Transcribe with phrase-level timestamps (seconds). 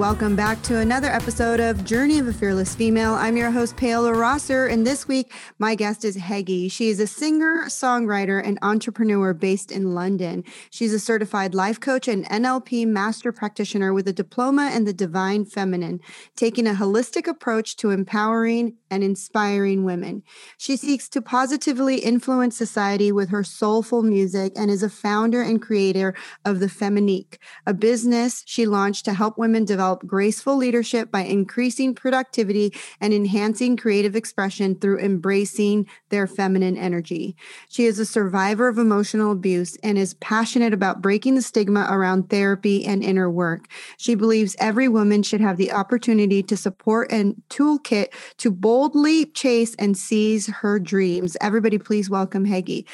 [0.00, 3.12] Welcome back to another episode of Journey of a Fearless Female.
[3.12, 6.72] I'm your host, Paola Rosser, and this week my guest is Hege.
[6.72, 10.42] She is a singer, songwriter, and entrepreneur based in London.
[10.70, 15.44] She's a certified life coach and NLP master practitioner with a diploma in the divine
[15.44, 16.00] feminine,
[16.34, 20.22] taking a holistic approach to empowering and inspiring women.
[20.56, 25.60] She seeks to positively influence society with her soulful music and is a founder and
[25.60, 26.14] creator
[26.46, 27.36] of The Femnifique,
[27.66, 33.76] a business she launched to help women develop graceful leadership by increasing productivity and enhancing
[33.76, 37.36] creative expression through embracing their feminine energy.
[37.68, 42.30] She is a survivor of emotional abuse and is passionate about breaking the stigma around
[42.30, 43.66] therapy and inner work.
[43.96, 49.74] She believes every woman should have the opportunity to support and toolkit to boldly chase
[49.76, 51.36] and seize her dreams.
[51.40, 52.84] Everybody, please welcome Hege.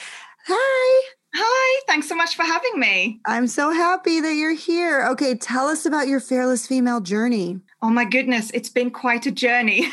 [0.46, 1.15] Hi.
[1.38, 3.20] Hi, thanks so much for having me.
[3.26, 5.06] I'm so happy that you're here.
[5.08, 7.60] Okay, tell us about your fearless female journey.
[7.82, 9.86] Oh my goodness, it's been quite a journey.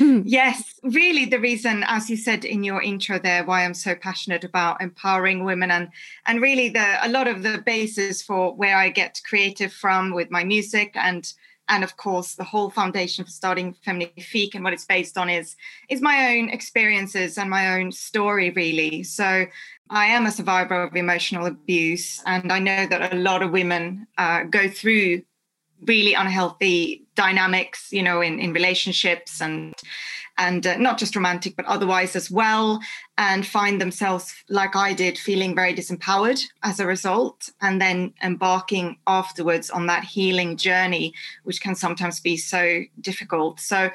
[0.00, 4.44] yes, really the reason as you said in your intro there why I'm so passionate
[4.44, 5.88] about empowering women and
[6.26, 10.30] and really the a lot of the basis for where I get creative from with
[10.30, 11.32] my music and
[11.70, 15.56] and of course the whole foundation for starting Femnifique and what it's based on is
[15.88, 19.02] is my own experiences and my own story really.
[19.02, 19.46] So
[19.88, 24.06] I am a survivor of emotional abuse, and I know that a lot of women
[24.18, 25.22] uh, go through
[25.86, 29.74] really unhealthy dynamics, you know, in, in relationships and
[30.40, 32.80] and uh, not just romantic, but otherwise as well,
[33.18, 38.96] and find themselves like I did, feeling very disempowered as a result, and then embarking
[39.06, 41.12] afterwards on that healing journey,
[41.44, 43.60] which can sometimes be so difficult.
[43.60, 43.90] So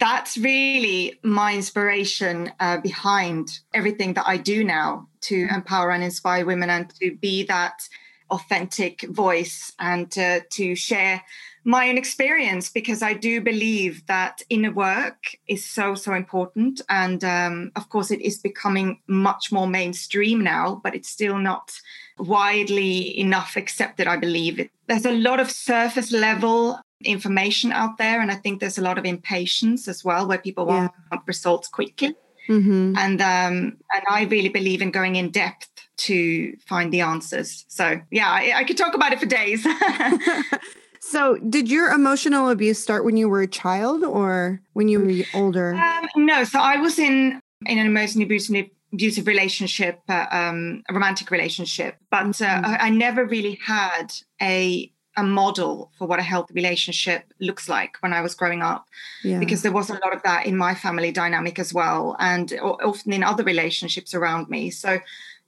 [0.00, 6.46] that's really my inspiration uh, behind everything that I do now to empower and inspire
[6.46, 7.82] women and to be that
[8.30, 11.22] authentic voice and to, to share
[11.66, 16.80] my own experience because I do believe that inner work is so, so important.
[16.88, 21.72] And um, of course, it is becoming much more mainstream now, but it's still not
[22.18, 24.70] widely enough accepted, I believe.
[24.86, 28.20] There's a lot of surface level information out there.
[28.20, 30.92] And I think there's a lot of impatience as well, where people want
[31.26, 32.14] results quickly.
[32.48, 32.94] Mm-hmm.
[32.96, 37.64] And um, and I really believe in going in depth to find the answers.
[37.66, 39.66] So yeah, I, I could talk about it for days.
[41.08, 45.38] so, did your emotional abuse start when you were a child or when you were
[45.38, 45.74] older?
[45.74, 50.94] Um, no, so I was in in an emotionally abusive abusive relationship, uh, um, a
[50.94, 52.64] romantic relationship, but uh, mm-hmm.
[52.64, 54.12] I, I never really had
[54.42, 58.86] a a model for what a healthy relationship looks like when I was growing up,
[59.24, 59.38] yeah.
[59.38, 63.12] because there was a lot of that in my family dynamic as well, and often
[63.12, 64.70] in other relationships around me.
[64.70, 64.98] So,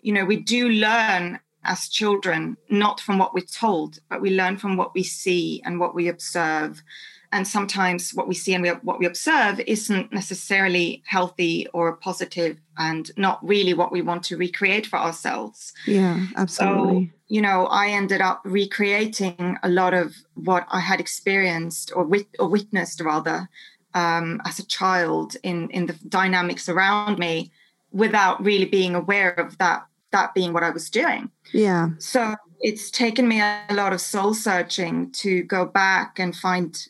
[0.00, 4.56] you know, we do learn as children, not from what we're told, but we learn
[4.56, 6.82] from what we see and what we observe.
[7.30, 12.56] And sometimes what we see and we, what we observe isn't necessarily healthy or positive
[12.78, 15.74] and not really what we want to recreate for ourselves.
[15.86, 17.06] Yeah absolutely.
[17.06, 22.04] So, you know i ended up recreating a lot of what i had experienced or,
[22.04, 23.48] wit- or witnessed rather
[23.94, 27.50] um, as a child in in the dynamics around me
[27.92, 32.90] without really being aware of that that being what i was doing yeah so it's
[32.90, 36.88] taken me a lot of soul searching to go back and find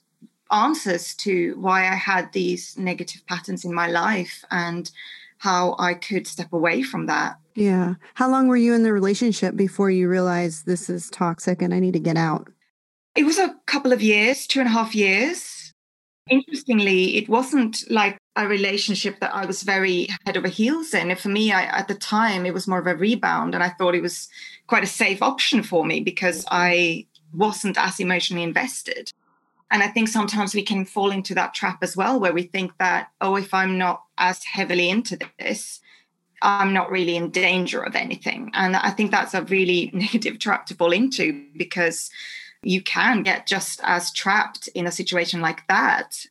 [0.51, 4.91] answers to why I had these negative patterns in my life and
[5.39, 7.37] how I could step away from that.
[7.55, 7.95] Yeah.
[8.15, 11.81] How long were you in the relationship before you realized this is toxic and I
[11.81, 12.49] need to get out?
[13.15, 15.58] It was a couple of years, two and a half years.
[16.31, 21.15] Interestingly, it wasn't like a relationship that I was very head over heels in.
[21.17, 23.95] For me, I, at the time, it was more of a rebound, and I thought
[23.95, 24.29] it was
[24.67, 29.13] quite a safe option for me because I wasn't as emotionally invested.
[29.71, 32.73] And I think sometimes we can fall into that trap as well, where we think
[32.79, 35.81] that, oh, if I'm not as heavily into this,
[36.41, 38.51] I'm not really in danger of anything.
[38.55, 42.11] And I think that's a really negative trap to fall into because
[42.63, 46.27] you can get just as trapped in a situation like that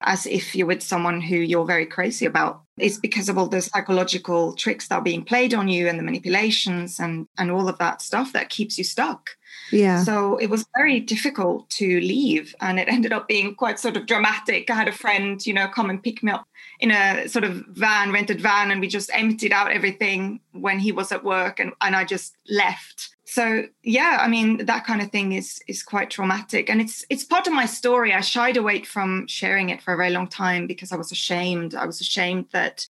[0.00, 2.62] as if you're with someone who you're very crazy about.
[2.78, 6.04] It's because of all the psychological tricks that are being played on you and the
[6.04, 9.30] manipulations and, and all of that stuff that keeps you stuck.
[9.72, 10.04] Yeah.
[10.04, 12.54] So it was very difficult to leave.
[12.60, 14.70] And it ended up being quite sort of dramatic.
[14.70, 16.46] I had a friend, you know, come and pick me up
[16.78, 20.92] in a sort of van, rented van, and we just emptied out everything when he
[20.92, 23.16] was at work and, and I just left.
[23.30, 26.70] So yeah, I mean that kind of thing is is quite traumatic.
[26.70, 28.12] And it's it's part of my story.
[28.12, 31.74] I shied away from sharing it for a very long time because I was ashamed.
[31.74, 32.86] I was ashamed that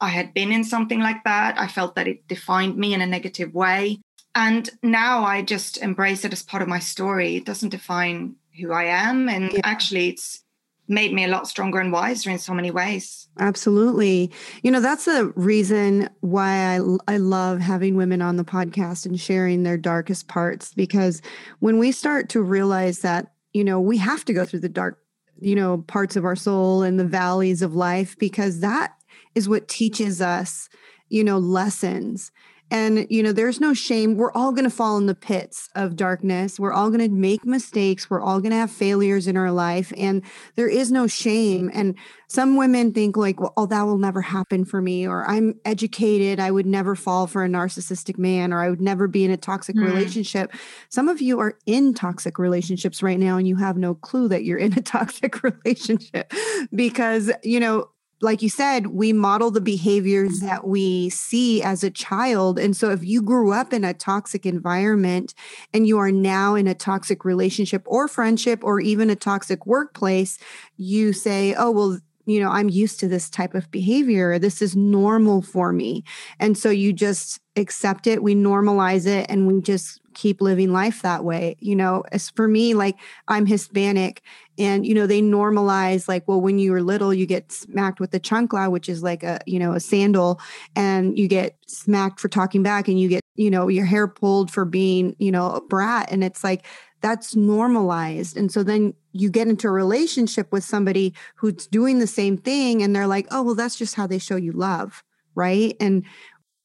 [0.00, 1.58] I had been in something like that.
[1.58, 4.00] I felt that it defined me in a negative way
[4.34, 7.36] and now I just embrace it as part of my story.
[7.36, 9.28] It doesn't define who I am.
[9.28, 9.60] And yeah.
[9.64, 10.44] actually, it's
[10.90, 13.28] made me a lot stronger and wiser in so many ways.
[13.38, 14.30] Absolutely.
[14.62, 19.18] You know, that's the reason why I, I love having women on the podcast and
[19.18, 21.22] sharing their darkest parts because
[21.60, 24.98] when we start to realize that, you know, we have to go through the dark,
[25.40, 28.92] you know, parts of our soul and the valleys of life because that
[29.36, 30.68] is what teaches us,
[31.08, 32.32] you know, lessons.
[32.70, 34.16] And, you know, there's no shame.
[34.16, 36.60] We're all going to fall in the pits of darkness.
[36.60, 38.08] We're all going to make mistakes.
[38.08, 39.92] We're all going to have failures in our life.
[39.96, 40.22] And
[40.54, 41.70] there is no shame.
[41.74, 41.96] And
[42.28, 45.06] some women think, like, well, oh, that will never happen for me.
[45.06, 46.38] Or I'm educated.
[46.38, 48.52] I would never fall for a narcissistic man.
[48.52, 49.84] Or I would never be in a toxic mm.
[49.84, 50.52] relationship.
[50.88, 54.44] Some of you are in toxic relationships right now and you have no clue that
[54.44, 56.32] you're in a toxic relationship
[56.72, 57.88] because, you know,
[58.22, 62.58] like you said, we model the behaviors that we see as a child.
[62.58, 65.34] And so if you grew up in a toxic environment
[65.72, 70.38] and you are now in a toxic relationship or friendship or even a toxic workplace,
[70.76, 74.38] you say, oh, well, you know, I'm used to this type of behavior.
[74.38, 76.04] This is normal for me.
[76.38, 81.02] And so you just accept it, we normalize it, and we just keep living life
[81.02, 81.56] that way.
[81.60, 82.96] You know, as for me, like
[83.28, 84.22] I'm Hispanic
[84.58, 88.10] and, you know, they normalize like, well, when you were little, you get smacked with
[88.10, 90.40] the chancla, which is like a, you know, a sandal,
[90.76, 94.50] and you get smacked for talking back and you get, you know, your hair pulled
[94.50, 96.10] for being, you know, a brat.
[96.10, 96.66] And it's like,
[97.00, 98.36] that's normalized.
[98.36, 102.82] And so then you get into a relationship with somebody who's doing the same thing
[102.82, 105.02] and they're like, oh, well, that's just how they show you love.
[105.34, 105.76] Right.
[105.80, 106.04] And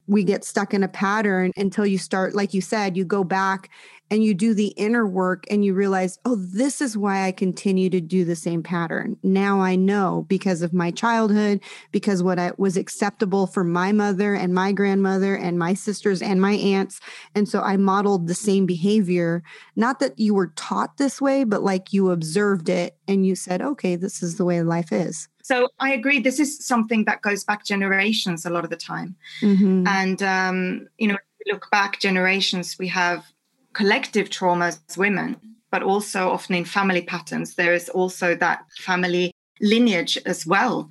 [0.06, 3.70] we get stuck in a pattern until you start, like you said, you go back
[4.10, 7.90] and you do the inner work and you realize, oh, this is why I continue
[7.90, 9.16] to do the same pattern.
[9.22, 11.60] Now I know because of my childhood,
[11.90, 16.40] because what I, was acceptable for my mother and my grandmother and my sisters and
[16.40, 17.00] my aunts.
[17.34, 19.42] And so I modeled the same behavior.
[19.74, 23.60] Not that you were taught this way, but like you observed it and you said,
[23.60, 25.28] okay, this is the way life is.
[25.46, 26.18] So I agree.
[26.18, 29.14] This is something that goes back generations a lot of the time.
[29.40, 29.86] Mm-hmm.
[29.86, 33.24] And, um, you know, look back generations, we have
[33.72, 35.36] collective traumas as women,
[35.70, 40.88] but also often in family patterns, there is also that family lineage as well.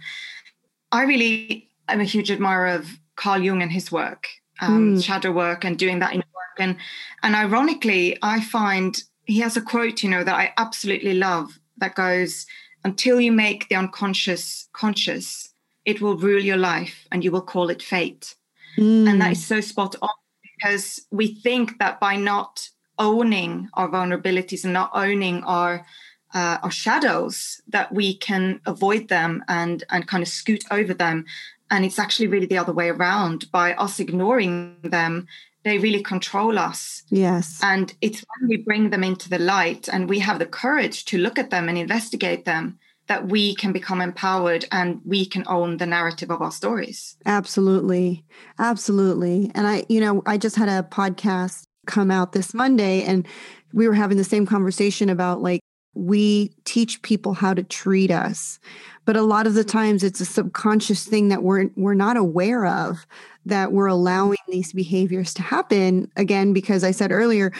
[0.90, 2.88] I really am a huge admirer of
[3.18, 4.30] Carl Jung and his work,
[4.62, 5.04] um, mm.
[5.04, 6.60] shadow work, and doing that in work.
[6.60, 6.78] And,
[7.24, 11.96] and ironically, I find he has a quote, you know, that I absolutely love that
[11.96, 12.46] goes,
[12.86, 15.50] until you make the unconscious conscious,
[15.86, 18.36] it will rule your life and you will call it fate.
[18.78, 19.10] Mm.
[19.10, 20.10] And that is so spot on
[20.44, 25.86] because we think that by not owning our vulnerabilities and not owning our
[26.34, 31.26] uh, our shadows that we can avoid them and and kind of scoot over them
[31.72, 35.28] and it's actually really the other way around by us ignoring them
[35.66, 37.04] they really control us.
[37.10, 37.60] Yes.
[37.62, 41.18] And it's when we bring them into the light and we have the courage to
[41.18, 45.78] look at them and investigate them that we can become empowered and we can own
[45.78, 47.18] the narrative of our stories.
[47.26, 48.24] Absolutely.
[48.60, 49.52] Absolutely.
[49.54, 53.28] And I, you know, I just had a podcast come out this Monday and
[53.74, 55.62] we were having the same conversation about like
[55.96, 58.60] we teach people how to treat us.
[59.06, 62.66] But a lot of the times it's a subconscious thing that we're we're not aware
[62.66, 63.08] of
[63.46, 66.12] that we're allowing these behaviors to happen.
[66.16, 67.52] Again because i said earlier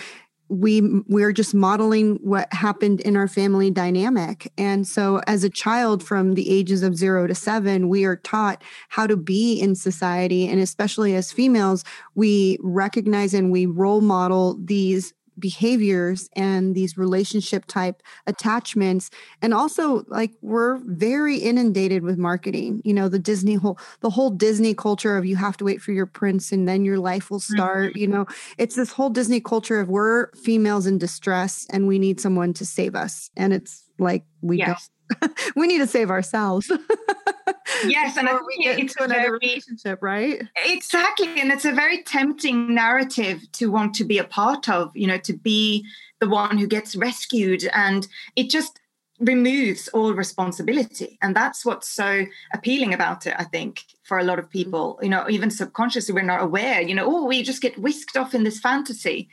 [0.48, 4.52] we we're just modeling what happened in our family dynamic.
[4.58, 8.62] And so as a child from the ages of 0 to 7 we are taught
[8.90, 10.48] how to be in society.
[10.48, 11.84] And especially as females
[12.16, 19.10] we recognize and we role model these behaviors and these relationship type attachments
[19.42, 24.30] and also like we're very inundated with marketing you know the disney whole the whole
[24.30, 27.40] disney culture of you have to wait for your prince and then your life will
[27.40, 28.00] start mm-hmm.
[28.00, 28.26] you know
[28.58, 32.66] it's this whole disney culture of we're females in distress and we need someone to
[32.66, 34.90] save us and it's like we yes.
[35.22, 36.72] don't we need to save ourselves
[37.86, 40.42] yes and I get into another very, relationship right?
[40.66, 45.08] Exactly and it's a very tempting narrative to want to be a part of you
[45.08, 45.86] know to be
[46.20, 48.80] the one who gets rescued and it just
[49.20, 54.38] removes all responsibility and that's what's so appealing about it i think for a lot
[54.38, 54.52] of mm-hmm.
[54.52, 58.18] people you know even subconsciously we're not aware you know oh we just get whisked
[58.18, 59.30] off in this fantasy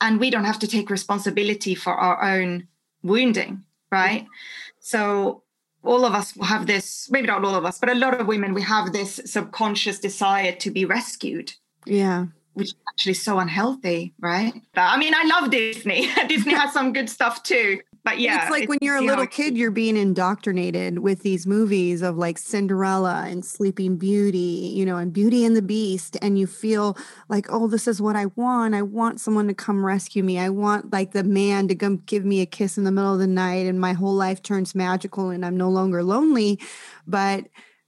[0.00, 2.66] and we don't have to take responsibility for our own
[3.04, 3.62] wounding
[3.94, 4.22] right?
[4.22, 4.80] Mm-hmm.
[4.80, 5.43] So
[5.84, 8.54] all of us have this maybe not all of us but a lot of women
[8.54, 11.54] we have this subconscious desire to be rescued.
[11.86, 12.26] Yeah.
[12.54, 14.54] Which is actually so unhealthy right?
[14.74, 16.08] I mean i love disney.
[16.28, 19.56] Disney has some good stuff too but yeah, it's like when you're a little kid,
[19.56, 25.10] you're being indoctrinated with these movies of like Cinderella and Sleeping Beauty, you know, and
[25.10, 26.18] Beauty and the Beast.
[26.20, 26.98] And you feel
[27.30, 28.74] like, oh, this is what I want.
[28.74, 30.38] I want someone to come rescue me.
[30.38, 33.20] I want like the man to come give me a kiss in the middle of
[33.20, 36.60] the night and my whole life turns magical and I'm no longer lonely.
[37.06, 37.46] But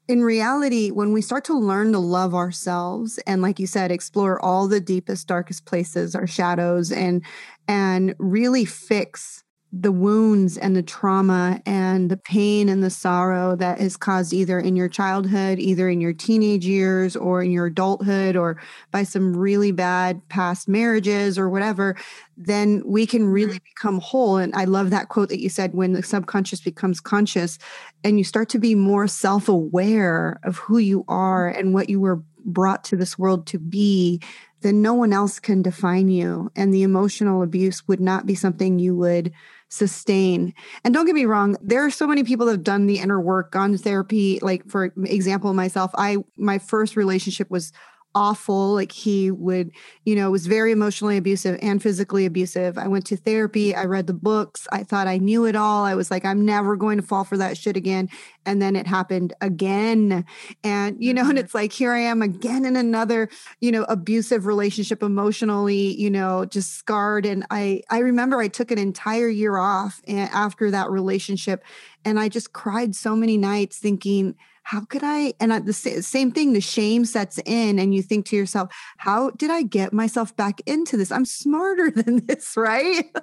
[0.08, 4.42] in reality, when we start to learn to love ourselves and like you said, explore
[4.42, 7.23] all the deepest, darkest places, our shadows, and
[7.68, 9.42] and really fix
[9.80, 14.59] the wounds and the trauma and the pain and the sorrow that is caused either
[14.59, 19.37] in your childhood, either in your teenage years or in your adulthood or by some
[19.37, 21.97] really bad past marriages or whatever,
[22.37, 23.75] then we can really mm-hmm.
[23.75, 24.38] become whole.
[24.38, 27.59] And I love that quote that you said when the subconscious becomes conscious
[28.02, 31.59] and you start to be more self aware of who you are mm-hmm.
[31.59, 34.21] and what you were brought to this world to be,
[34.61, 36.50] then no one else can define you.
[36.56, 39.33] And the emotional abuse would not be something you would
[39.68, 40.54] sustain.
[40.85, 43.20] And don't get me wrong, there are so many people that have done the inner
[43.20, 44.38] work, gone to therapy.
[44.40, 47.73] Like for example, myself, I my first relationship was
[48.16, 48.73] awful.
[48.73, 49.73] Like he would,
[50.04, 52.78] you know, was very emotionally abusive and physically abusive.
[52.78, 53.75] I went to therapy.
[53.75, 54.66] I read the books.
[54.73, 55.85] I thought I knew it all.
[55.85, 58.08] I was like, I'm never going to fall for that shit again.
[58.46, 60.25] And then it happened again.
[60.64, 61.38] And, you know, and mm-hmm.
[61.38, 63.28] it's like, here I am again in another,
[63.61, 67.26] you know, abusive relationship, emotionally, you know, just scarred.
[67.26, 71.62] And I, I remember I took an entire year off after that relationship.
[72.06, 75.32] And I just cried so many nights thinking, how could I?
[75.38, 79.49] And the same thing, the shame sets in, and you think to yourself, how did
[79.49, 81.12] I get myself back into this?
[81.12, 83.04] I'm smarter than this, right?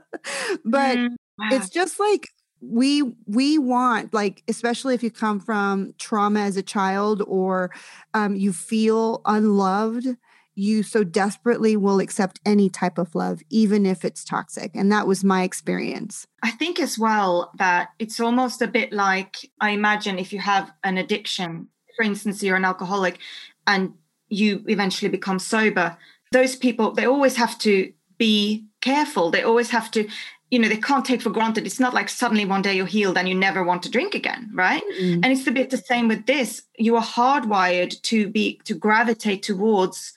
[0.63, 1.49] but mm, wow.
[1.51, 2.29] it's just like
[2.61, 7.71] we we want like especially if you come from trauma as a child or
[8.13, 10.07] um, you feel unloved
[10.55, 14.71] you so desperately will accept any type of love, even if it's toxic.
[14.75, 16.27] And that was my experience.
[16.43, 20.71] I think as well that it's almost a bit like I imagine if you have
[20.83, 23.17] an addiction, for instance, you're an alcoholic
[23.65, 23.93] and
[24.29, 25.97] you eventually become sober,
[26.31, 29.31] those people, they always have to be careful.
[29.31, 30.07] They always have to
[30.53, 33.17] you know they can't take for granted it's not like suddenly one day you're healed
[33.17, 35.21] and you never want to drink again right mm-hmm.
[35.23, 39.41] and it's a bit the same with this you are hardwired to be to gravitate
[39.41, 40.12] towards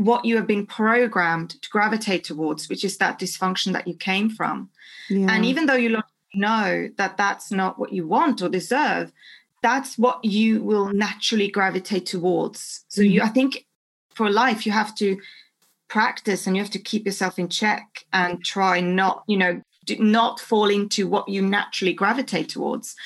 [0.00, 4.30] what you have been programmed to gravitate towards, which is that dysfunction that you came
[4.30, 4.70] from.
[5.10, 5.26] Yeah.
[5.30, 5.98] And even though you
[6.34, 9.12] know that that's not what you want or deserve,
[9.62, 12.86] that's what you will naturally gravitate towards.
[12.88, 13.10] So mm-hmm.
[13.10, 13.66] you, I think,
[14.14, 15.20] for life, you have to
[15.88, 19.60] practice and you have to keep yourself in check and try not, you know,
[19.98, 22.96] not fall into what you naturally gravitate towards.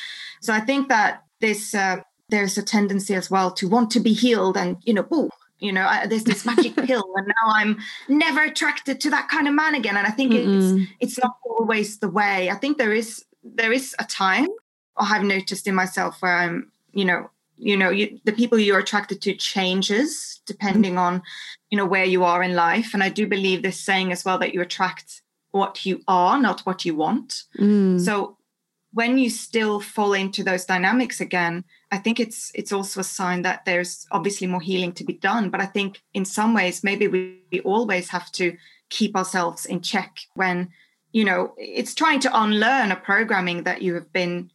[0.40, 1.74] So I think that this.
[1.74, 5.28] Uh, there's a tendency as well to want to be healed and you know boom
[5.58, 9.48] you know I, there's this magic pill and now i'm never attracted to that kind
[9.48, 9.96] of man again.
[9.96, 12.50] And i think it's it's not always the way.
[12.50, 14.48] I think there is there is a time
[14.96, 19.20] i've noticed in myself where i'm you know you know you, the people you're attracted
[19.22, 21.22] to changes depending on
[21.70, 22.94] you know where you are in life.
[22.94, 26.60] And i do believe this saying as well that you attract what you are not
[26.62, 27.44] what you want.
[27.58, 28.00] Mm.
[28.00, 28.36] so
[28.94, 33.42] when you still fall into those dynamics again i think it's it's also a sign
[33.42, 35.50] that there's obviously more healing to be done.
[35.50, 38.56] But i think in some ways maybe we, we always have to
[38.90, 40.70] keep ourselves in check when
[41.12, 44.50] you know it's trying to unlearn a programming that you have been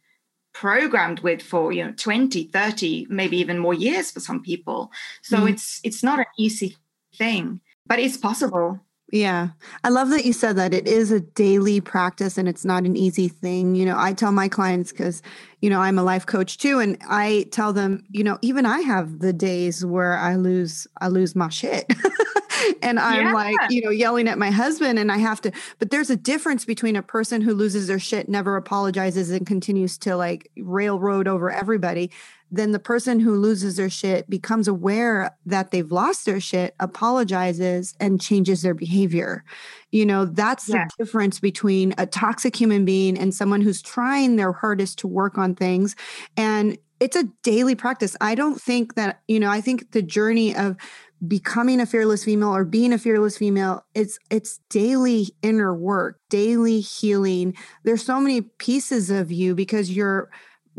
[0.52, 4.90] programmed with for you know 20 30 maybe even more years for some people.
[5.22, 5.50] So mm.
[5.50, 6.76] it's it's not an easy
[7.14, 8.80] thing but it's possible
[9.12, 9.48] yeah.
[9.82, 12.96] I love that you said that it is a daily practice and it's not an
[12.96, 13.74] easy thing.
[13.74, 15.20] You know, I tell my clients because,
[15.60, 16.78] you know, I'm a life coach too.
[16.78, 21.08] And I tell them, you know, even I have the days where I lose, I
[21.08, 21.92] lose my shit.
[22.82, 23.32] and I'm yeah.
[23.32, 26.64] like, you know, yelling at my husband and I have to, but there's a difference
[26.64, 31.50] between a person who loses their shit, never apologizes and continues to like railroad over
[31.50, 32.10] everybody
[32.50, 37.94] then the person who loses their shit becomes aware that they've lost their shit, apologizes,
[38.00, 39.44] and changes their behavior.
[39.92, 40.84] You know, that's yeah.
[40.84, 45.38] the difference between a toxic human being and someone who's trying their hardest to work
[45.38, 45.94] on things.
[46.36, 48.16] And it's a daily practice.
[48.20, 50.76] I don't think that, you know, I think the journey of
[51.26, 56.80] becoming a fearless female or being a fearless female it's it's daily inner work daily
[56.80, 57.54] healing
[57.84, 60.30] there's so many pieces of you because you're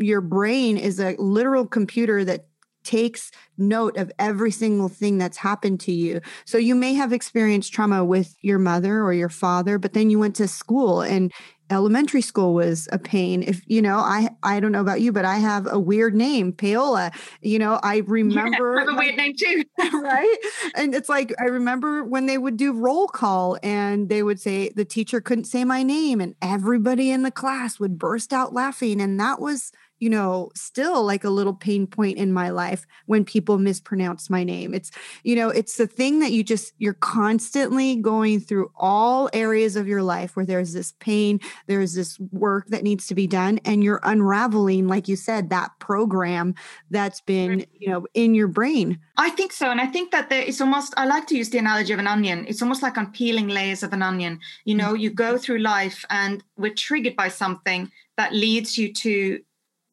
[0.02, 2.46] your brain is a literal computer that
[2.84, 6.20] takes note of every single thing that's happened to you.
[6.44, 10.18] So you may have experienced trauma with your mother or your father, but then you
[10.18, 11.32] went to school and
[11.70, 13.42] elementary school was a pain.
[13.42, 16.52] If you know i i don't know about you but i have a weird name
[16.52, 17.12] paola.
[17.40, 19.64] You know i remember yeah, I have a weird name too.
[20.02, 20.36] Right?
[20.74, 24.70] And it's like i remember when they would do roll call and they would say
[24.76, 29.00] the teacher couldn't say my name and everybody in the class would burst out laughing.
[29.00, 33.24] And that was you know, still like a little pain point in my life when
[33.24, 34.74] people mispronounce my name.
[34.74, 34.90] It's,
[35.22, 39.86] you know, it's the thing that you just, you're constantly going through all areas of
[39.86, 43.84] your life where there's this pain, there's this work that needs to be done, and
[43.84, 46.56] you're unraveling, like you said, that program
[46.90, 48.98] that's been, you know, in your brain.
[49.16, 49.70] I think so.
[49.70, 52.08] And I think that there, it's almost, I like to use the analogy of an
[52.08, 52.44] onion.
[52.48, 54.40] It's almost like unpeeling layers of an onion.
[54.64, 55.02] You know, mm-hmm.
[55.02, 59.40] you go through life and we're triggered by something that leads you to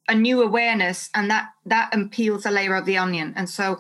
[0.10, 3.34] a new awareness and that that unpeels a layer of the onion.
[3.36, 3.80] And so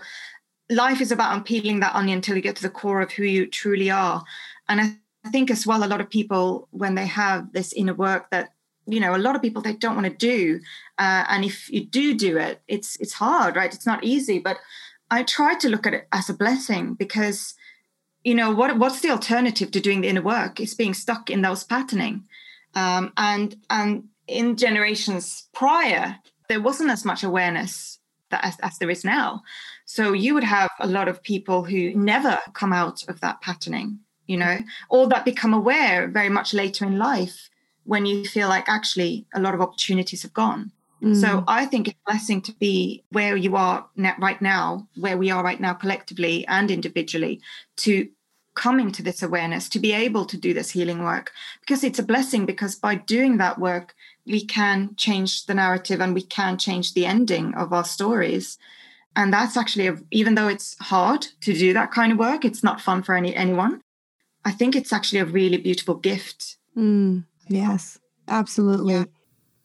[0.69, 3.47] life is about unpeeling that onion until you get to the core of who you
[3.47, 4.23] truly are.
[4.67, 4.81] And
[5.25, 8.53] i think as well a lot of people when they have this inner work that
[8.87, 10.59] you know a lot of people they don't want to do
[10.97, 13.73] uh, and if you do do it it's it's hard right?
[13.73, 14.39] It's not easy.
[14.39, 14.57] But
[15.11, 17.55] i try to look at it as a blessing because
[18.23, 20.59] you know what what's the alternative to doing the inner work?
[20.59, 22.25] It's being stuck in those patterning.
[22.75, 26.15] Um, and and in generations prior,
[26.47, 29.41] there wasn't as much awareness that as, as there is now.
[29.85, 33.99] So you would have a lot of people who never come out of that patterning,
[34.27, 34.59] you know,
[34.89, 37.49] or that become aware very much later in life
[37.85, 40.71] when you feel like actually a lot of opportunities have gone.
[41.01, 41.19] Mm.
[41.19, 43.87] So I think it's a blessing to be where you are
[44.19, 47.41] right now, where we are right now collectively and individually,
[47.77, 48.07] to
[48.53, 51.31] come into this awareness, to be able to do this healing work,
[51.61, 52.45] because it's a blessing.
[52.45, 53.95] Because by doing that work,
[54.29, 58.57] we can change the narrative and we can change the ending of our stories.
[59.15, 62.63] And that's actually a, even though it's hard to do that kind of work it's
[62.63, 63.81] not fun for any anyone.
[64.45, 66.57] I think it's actually a really beautiful gift.
[66.77, 68.93] Mm, yes absolutely.
[68.93, 69.05] Yeah.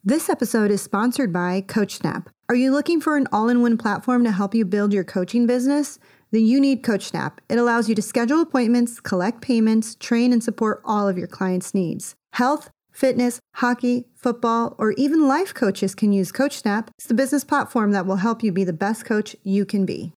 [0.04, 2.26] this episode is sponsored by CoachSnap.
[2.48, 5.98] Are you looking for an all-in-one platform to help you build your coaching business?
[6.30, 7.38] Then you need CoachSnap.
[7.48, 11.74] It allows you to schedule appointments collect payments train and support all of your clients
[11.74, 12.14] needs.
[12.32, 16.88] Health fitness, hockey, football, or even life coaches can use CoachSnap.
[16.96, 20.12] It's the business platform that will help you be the best coach you can be.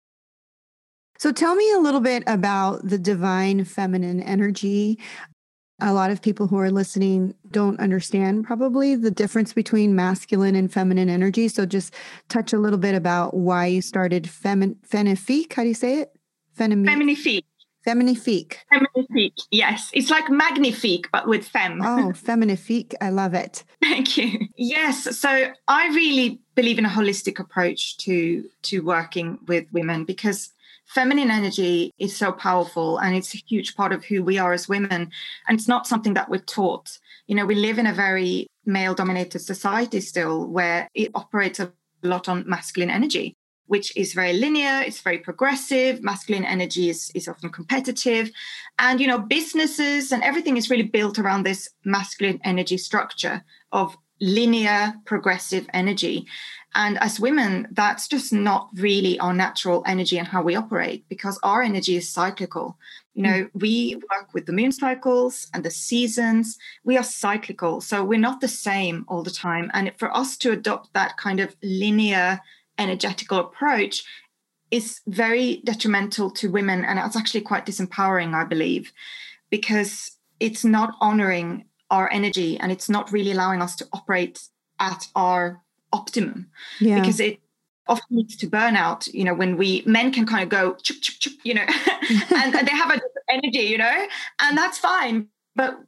[1.18, 4.98] So tell me a little bit about the divine feminine energy.
[5.80, 10.72] A lot of people who are listening don't understand probably the difference between masculine and
[10.72, 11.48] feminine energy.
[11.48, 11.94] So just
[12.28, 15.52] touch a little bit about why you started Femin- Fenifique.
[15.52, 16.12] How do you say it?
[16.58, 17.44] Femnifique.
[17.86, 18.56] Femnifique.
[18.72, 19.90] Femnifique, yes.
[19.92, 21.82] It's like magnifique, but with fem.
[21.82, 22.94] Oh, femnifique.
[23.00, 23.64] I love it.
[23.82, 24.48] Thank you.
[24.56, 25.18] Yes.
[25.18, 30.52] So I really believe in a holistic approach to to working with women because
[30.86, 34.68] feminine energy is so powerful and it's a huge part of who we are as
[34.68, 35.10] women.
[35.48, 36.98] And it's not something that we're taught.
[37.26, 41.72] You know, we live in a very male dominated society still where it operates a
[42.02, 43.34] lot on masculine energy
[43.66, 48.30] which is very linear it's very progressive masculine energy is, is often competitive.
[48.78, 53.96] And you know businesses and everything is really built around this masculine energy structure of
[54.20, 56.26] linear progressive energy.
[56.76, 61.38] And as women that's just not really our natural energy and how we operate because
[61.42, 62.78] our energy is cyclical.
[63.14, 63.50] You know mm.
[63.54, 66.58] we work with the moon cycles and the seasons.
[66.84, 69.70] We are cyclical so we're not the same all the time.
[69.72, 72.40] And for us to adopt that kind of linear
[72.78, 74.04] energetical approach
[74.70, 78.92] is very detrimental to women and it's actually quite disempowering i believe
[79.50, 84.48] because it's not honoring our energy and it's not really allowing us to operate
[84.80, 85.60] at our
[85.92, 86.48] optimum.
[86.80, 86.98] Yeah.
[86.98, 87.38] because it
[87.86, 91.16] often leads to burnout you know when we men can kind of go chup, chup,
[91.20, 91.66] chup, you know
[92.34, 94.06] and, and they have a energy you know
[94.40, 95.28] and that's fine.
[95.54, 95.78] But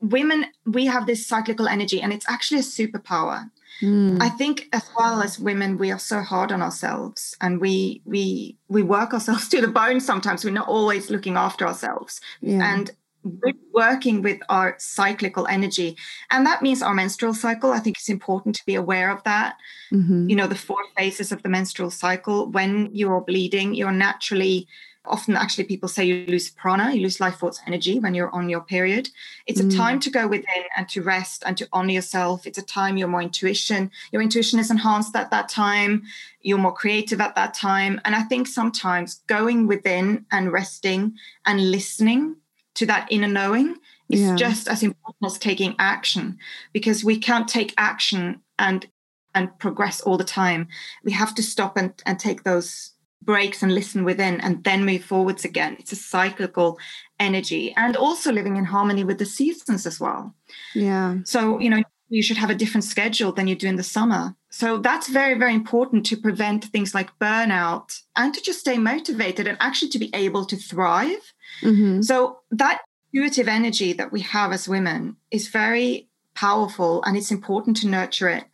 [0.00, 3.50] women we have this cyclical energy and it's actually a superpower
[3.82, 4.20] Mm.
[4.20, 8.56] I think as well as women, we are so hard on ourselves and we we
[8.68, 10.44] we work ourselves to the bone sometimes.
[10.44, 12.20] We're not always looking after ourselves.
[12.40, 12.72] Yeah.
[12.72, 12.90] And
[13.24, 15.96] we're working with our cyclical energy.
[16.30, 17.72] And that means our menstrual cycle.
[17.72, 19.56] I think it's important to be aware of that.
[19.90, 20.28] Mm-hmm.
[20.28, 22.50] You know, the four phases of the menstrual cycle.
[22.50, 24.68] When you're bleeding, you're naturally
[25.06, 28.48] Often, actually, people say you lose prana, you lose life force energy when you're on
[28.48, 29.10] your period.
[29.46, 29.72] It's mm.
[29.72, 32.46] a time to go within and to rest and to honor yourself.
[32.46, 33.90] It's a time you're more intuition.
[34.12, 36.04] Your intuition is enhanced at that time.
[36.40, 38.00] You're more creative at that time.
[38.04, 42.36] And I think sometimes going within and resting and listening
[42.74, 43.76] to that inner knowing
[44.10, 44.36] is yeah.
[44.36, 46.38] just as important as taking action
[46.72, 48.86] because we can't take action and
[49.34, 50.68] and progress all the time.
[51.02, 52.92] We have to stop and, and take those
[53.24, 55.76] breaks and listen within and then move forwards again.
[55.78, 56.78] It's a cyclical
[57.18, 60.34] energy and also living in harmony with the seasons as well.
[60.74, 61.18] Yeah.
[61.24, 64.36] So, you know, you should have a different schedule than you do in the summer.
[64.50, 69.46] So that's very, very important to prevent things like burnout and to just stay motivated
[69.46, 71.32] and actually to be able to thrive.
[71.62, 72.02] Mm-hmm.
[72.02, 72.82] So that
[73.12, 78.28] intuitive energy that we have as women is very powerful and it's important to nurture
[78.28, 78.44] it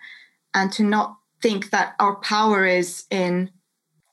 [0.54, 3.50] and to not think that our power is in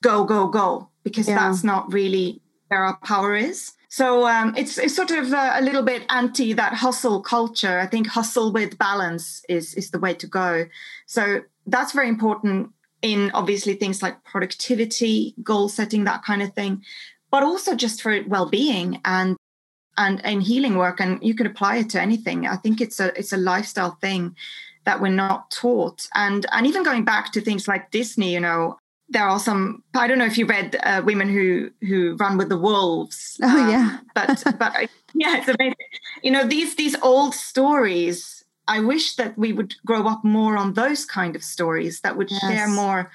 [0.02, 1.36] go, go, go, because yeah.
[1.36, 3.74] that's not really where our power is.
[3.90, 7.80] So um, it's, it's sort of a, a, little bit anti that hustle culture.
[7.80, 10.66] I think hustle with balance is, is the way to go.
[11.06, 16.84] So that's very important in obviously things like productivity, goal setting, that kind of thing,
[17.32, 19.38] but also just for well-being and
[19.98, 21.00] and and healing work.
[21.00, 22.48] And you can apply it to anything.
[22.48, 24.36] I think it's a it's a lifestyle thing
[24.86, 26.08] that we're not taught.
[26.16, 28.78] And and even going back to things like Disney, you know,
[29.10, 32.50] there are some i don't know if you read uh, women who who run with
[32.50, 34.74] the wolves oh um, yeah but but
[35.14, 35.76] yeah it's amazing
[36.22, 40.74] you know these these old stories i wish that we would grow up more on
[40.74, 42.42] those kind of stories that would yes.
[42.42, 43.12] share more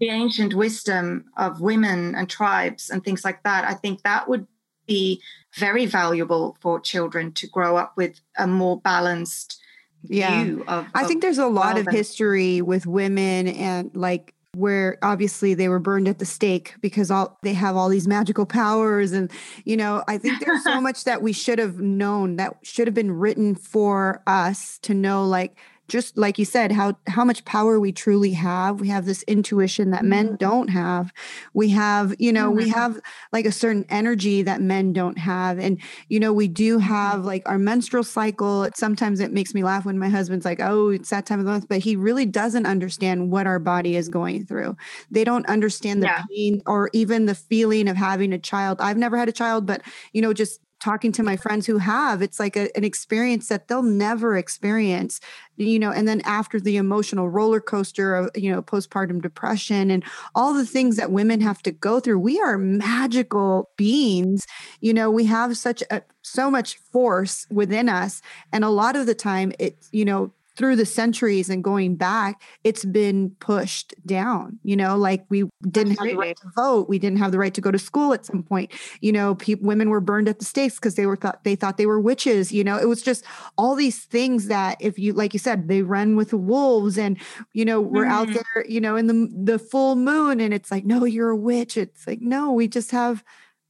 [0.00, 4.46] the ancient wisdom of women and tribes and things like that i think that would
[4.86, 5.22] be
[5.54, 9.60] very valuable for children to grow up with a more balanced
[10.04, 10.42] yeah.
[10.42, 15.54] view of, I think there's a lot of history with women and like where obviously
[15.54, 19.30] they were burned at the stake because all they have all these magical powers and
[19.64, 22.94] you know i think there's so much that we should have known that should have
[22.94, 25.58] been written for us to know like
[25.88, 29.90] just like you said how how much power we truly have we have this intuition
[29.90, 30.36] that men mm-hmm.
[30.36, 31.12] don't have
[31.54, 32.78] we have you know we mm-hmm.
[32.78, 33.00] have
[33.32, 36.86] like a certain energy that men don't have and you know we do mm-hmm.
[36.86, 40.90] have like our menstrual cycle sometimes it makes me laugh when my husband's like oh
[40.90, 44.08] it's that time of the month but he really doesn't understand what our body is
[44.08, 44.76] going through
[45.10, 46.22] they don't understand the yeah.
[46.30, 49.80] pain or even the feeling of having a child i've never had a child but
[50.12, 53.68] you know just talking to my friends who have it's like a, an experience that
[53.68, 55.20] they'll never experience
[55.56, 60.04] you know and then after the emotional roller coaster of you know postpartum depression and
[60.34, 64.46] all the things that women have to go through we are magical beings
[64.80, 69.06] you know we have such a so much force within us and a lot of
[69.06, 74.58] the time it's you know through the centuries and going back, it's been pushed down.
[74.64, 76.08] You know, like we didn't Absolutely.
[76.08, 78.26] have the right to vote, we didn't have the right to go to school at
[78.26, 78.72] some point.
[79.00, 81.76] You know, pe- women were burned at the stakes because they were thought they thought
[81.76, 82.50] they were witches.
[82.52, 83.24] You know, it was just
[83.56, 87.16] all these things that, if you like you said, they run with the wolves, and
[87.52, 88.10] you know, we're mm.
[88.10, 88.38] out mm-hmm.
[88.54, 91.76] there, you know, in the the full moon, and it's like, no, you're a witch.
[91.76, 93.22] It's like, no, we just have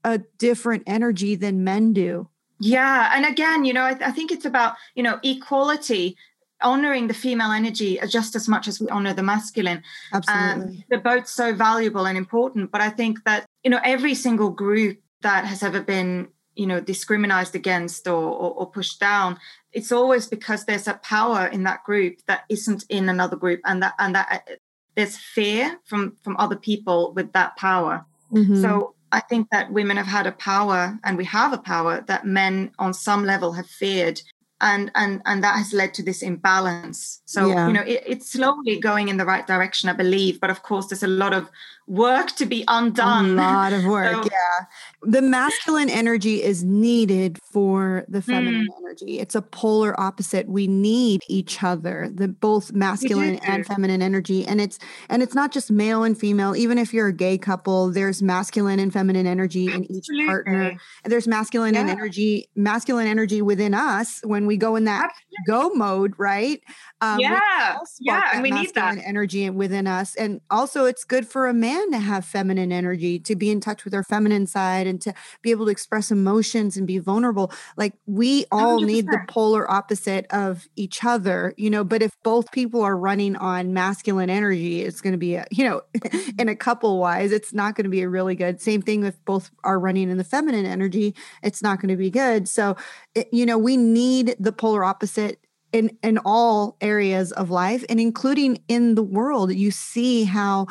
[0.05, 2.29] a different energy than men do.
[2.61, 3.13] Yeah.
[3.15, 6.17] And again, you know, I, I, think it's about, you know, equality
[6.63, 9.83] honoring the female energy just as much as we honor the masculine.
[10.13, 10.77] Absolutely.
[10.77, 12.71] Um, they're both so valuable and important.
[12.71, 16.81] But I think that, you know, every single group that has ever been, you know,
[16.81, 19.39] discriminated against or, or, or pushed down,
[19.73, 23.83] it's always because there's a power in that group that isn't in another group and
[23.83, 24.55] that and that uh,
[24.97, 28.05] there's fear from from other people with that power.
[28.33, 28.61] Mm-hmm.
[28.61, 32.27] So I think that women have had a power and we have a power that
[32.27, 34.21] men on some level have feared
[34.61, 37.67] and and and that has led to this imbalance so yeah.
[37.67, 40.87] you know it, it's slowly going in the right direction i believe but of course
[40.87, 41.49] there's a lot of
[41.89, 43.31] work to be undone.
[43.31, 44.67] a lot of work so, yeah.
[45.03, 48.79] The masculine energy is needed for the feminine mm.
[48.79, 49.19] energy.
[49.19, 50.49] It's a polar opposite.
[50.49, 54.47] We need each other the both masculine and feminine energy.
[54.47, 56.55] And it's and it's not just male and female.
[56.57, 60.77] Even if you're a gay couple there's masculine and feminine energy in each partner.
[61.05, 61.81] And there's masculine yeah.
[61.83, 65.71] and energy masculine energy within us when we go in that Absolutely.
[65.71, 66.61] go mode right?
[67.01, 67.79] Um, yeah.
[68.01, 68.99] yeah and we need that.
[69.05, 70.17] energy within us.
[70.17, 73.85] And also it's good for a man to have feminine energy to be in touch
[73.85, 75.13] with our feminine side and to
[75.43, 78.87] be able to express emotions and be vulnerable like we all 100%.
[78.87, 83.37] need the polar opposite of each other you know but if both people are running
[83.37, 86.31] on masculine energy it's going to be a you know mm-hmm.
[86.39, 89.23] in a couple wise it's not going to be a really good same thing if
[89.25, 92.77] both are running in the feminine energy it's not going to be good so
[93.15, 95.39] it, you know we need the polar opposite
[95.73, 100.67] in in all areas of life and including in the world you see how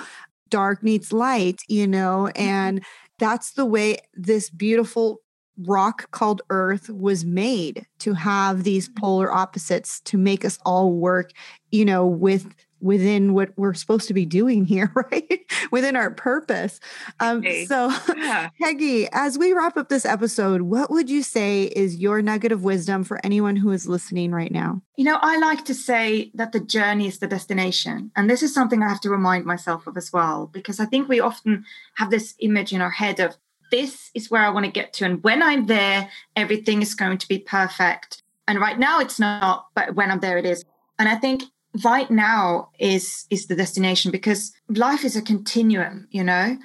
[0.50, 2.42] dark needs light you know mm-hmm.
[2.42, 2.84] and
[3.20, 5.20] that's the way this beautiful
[5.66, 9.02] rock called earth was made to have these mm-hmm.
[9.02, 11.32] polar opposites to make us all work
[11.72, 15.48] you know with within what we're supposed to be doing here, right?
[15.72, 16.80] within our purpose.
[17.20, 18.50] Um, so, yeah.
[18.62, 22.64] Hege, as we wrap up this episode, what would you say is your nugget of
[22.64, 24.82] wisdom for anyone who is listening right now?
[24.98, 28.12] You know, I like to say that the journey is the destination.
[28.16, 31.08] And this is something I have to remind myself of as well, because I think
[31.08, 33.38] we often have this image in our head of
[33.70, 35.06] this is where I want to get to.
[35.06, 38.24] And when I'm there, everything is going to be perfect.
[38.48, 40.64] And right now it's not, but when I'm there, it is.
[40.98, 41.44] And I think
[41.84, 46.58] right now is is the destination because life is a continuum you know?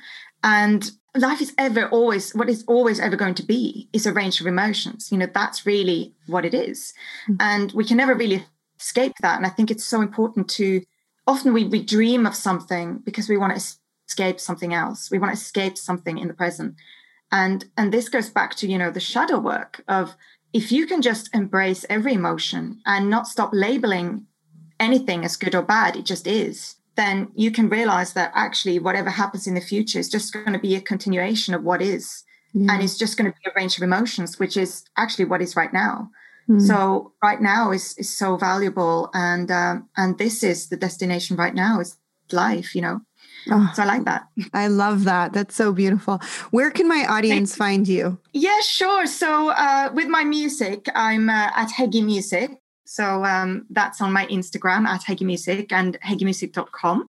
[0.44, 4.40] And life is ever always what is always ever going to be is a range
[4.40, 5.10] of emotions.
[5.12, 6.94] You know that's really what it is.
[7.28, 7.36] Mm-hmm.
[7.40, 8.44] and we can never really
[8.80, 9.36] escape that.
[9.36, 10.82] And i think it's so important to
[11.26, 13.62] often we, we dream of something because we want to
[14.08, 15.10] escape something else.
[15.10, 16.74] We want to escape something in the present.
[17.30, 20.14] And and this goes back to you know the shadow work of
[20.52, 24.26] if you can just embrace every emotion and not stop labeling
[24.82, 29.10] anything as good or bad, it just is, then you can realize that actually whatever
[29.10, 32.24] happens in the future is just going to be a continuation of what is.
[32.54, 32.68] Mm.
[32.70, 35.56] And it's just going to be a range of emotions, which is actually what is
[35.56, 36.10] right now.
[36.48, 36.60] Mm.
[36.60, 41.54] So right now is is so valuable, and um, and this is the destination right
[41.54, 41.96] now is
[42.32, 43.00] life, you know.
[43.50, 44.26] Oh, so I like that.
[44.52, 45.32] I love that.
[45.32, 46.20] That's so beautiful.
[46.50, 48.18] Where can my audience find you?
[48.32, 49.06] Yeah, sure.
[49.06, 52.50] So uh, with my music, I'm uh, at Hege Music.
[52.92, 57.06] So um, that's on my Instagram at Hege Music and hegemusic.com.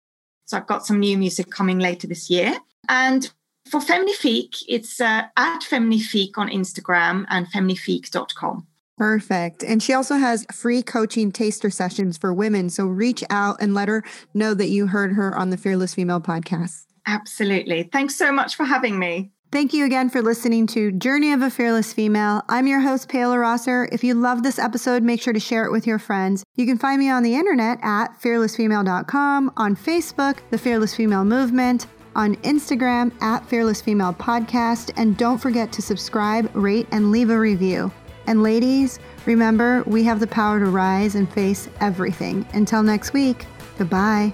[0.44, 2.54] So I've got some new music coming later this year.
[2.90, 3.32] And
[3.70, 8.66] for Femnifique, it's uh, at Femnifique on Instagram and femnifique.com.
[8.98, 9.64] Perfect.
[9.64, 12.68] And she also has free coaching taster sessions for women.
[12.68, 16.20] So reach out and let her know that you heard her on the Fearless Female
[16.20, 16.84] podcast.
[17.06, 17.84] Absolutely.
[17.84, 19.30] Thanks so much for having me.
[19.52, 22.42] Thank you again for listening to Journey of a Fearless Female.
[22.48, 23.88] I'm your host, Paola Rosser.
[23.90, 26.44] If you love this episode, make sure to share it with your friends.
[26.54, 31.88] You can find me on the internet at fearlessfemale.com, on Facebook, The Fearless Female Movement,
[32.14, 37.38] on Instagram at Fearless Female Podcast, and don't forget to subscribe, rate, and leave a
[37.38, 37.90] review.
[38.28, 42.46] And ladies, remember, we have the power to rise and face everything.
[42.52, 43.46] Until next week,
[43.78, 44.32] goodbye.